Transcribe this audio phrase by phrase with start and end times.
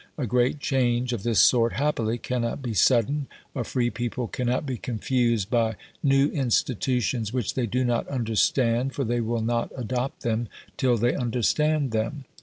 [0.17, 4.77] A great change of this sort happily cannot be sudden; a free people cannot be
[4.77, 10.47] confused by new institutions which they do not understand, for they will not adopt them
[10.75, 12.25] till they understand them.